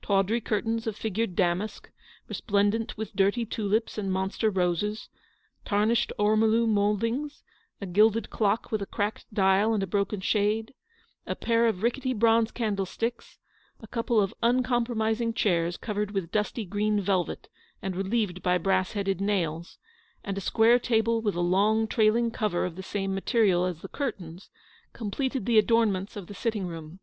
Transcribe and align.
Tawdry 0.00 0.40
curtains 0.40 0.86
of 0.86 0.96
figured 0.96 1.36
damask, 1.36 1.90
re 2.30 2.34
splendent 2.34 2.96
with 2.96 3.14
dirty 3.14 3.44
tulips 3.44 3.98
and 3.98 4.10
monster 4.10 4.48
roses, 4.48 5.10
tarnished 5.66 6.14
ormolu 6.18 6.66
mouldings, 6.66 7.42
a 7.78 7.84
gilded 7.84 8.30
clock 8.30 8.72
with 8.72 8.80
a 8.80 8.86
cracked 8.86 9.26
dial 9.34 9.74
and 9.74 9.82
a 9.82 9.86
broken 9.86 10.22
shade, 10.22 10.72
a 11.26 11.34
pair 11.36 11.66
of 11.66 11.82
rickety 11.82 12.14
bronze 12.14 12.50
candlesticks, 12.50 13.38
a 13.82 13.86
couple 13.86 14.18
of 14.18 14.32
uncom 14.42 14.86
promising 14.86 15.34
chairs 15.34 15.76
covered 15.76 16.12
with 16.12 16.32
dusty 16.32 16.64
green 16.64 16.98
velvet 16.98 17.50
and 17.82 17.96
relieved 17.96 18.42
by 18.42 18.56
brass 18.56 18.92
headed 18.92 19.20
nails, 19.20 19.76
and 20.24 20.38
a 20.38 20.40
square 20.40 20.78
table 20.78 21.20
with 21.20 21.34
a 21.34 21.40
long 21.42 21.86
trailing 21.86 22.30
cover 22.30 22.64
of 22.64 22.76
the 22.76 22.82
same 22.82 23.14
mate 23.14 23.34
rial 23.34 23.66
as 23.66 23.82
the 23.82 23.88
curtains, 23.88 24.48
completed 24.94 25.44
the 25.44 25.58
adornments 25.58 26.14
22 26.14 26.22
of 26.22 26.26
the 26.28 26.34
sitting 26.34 26.66
room. 26.66 26.98